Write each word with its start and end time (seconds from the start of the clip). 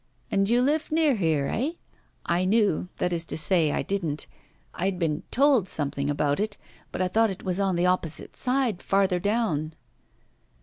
And 0.31 0.49
you 0.49 0.63
live 0.63 0.91
near 0.91 1.15
here, 1.15 1.45
eh? 1.45 1.73
I 2.25 2.43
knew 2.43 2.89
that 2.97 3.13
is 3.13 3.23
to 3.27 3.37
say, 3.37 3.71
I 3.71 3.83
didn't. 3.83 4.25
I 4.73 4.85
had 4.85 4.97
been 4.97 5.21
told 5.29 5.69
something 5.69 6.09
about 6.09 6.39
it, 6.39 6.57
but 6.91 7.03
I 7.03 7.07
thought 7.07 7.29
it 7.29 7.43
was 7.43 7.59
on 7.59 7.75
the 7.75 7.85
opposite 7.85 8.35
side, 8.35 8.81
farther 8.81 9.19
down. 9.19 9.75